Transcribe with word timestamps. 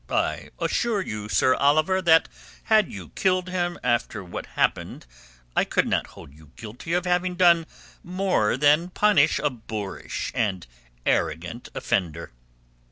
"I 0.09 0.49
assure 0.57 1.01
you, 1.03 1.29
Sir 1.29 1.53
Oliver, 1.53 2.01
that 2.01 2.27
had 2.63 2.91
you 2.91 3.09
killed 3.09 3.49
him 3.49 3.77
after 3.83 4.23
what 4.23 4.47
happened 4.57 5.05
I 5.55 5.63
could 5.63 5.85
not 5.87 6.07
hold 6.07 6.33
you 6.33 6.49
guilty 6.55 6.93
of 6.93 7.05
having 7.05 7.35
done 7.35 7.67
more 8.03 8.57
than 8.57 8.89
punish 8.89 9.37
a 9.37 9.51
boorish 9.51 10.31
and 10.33 10.65
arrogant 11.05 11.69
offender." 11.75 12.31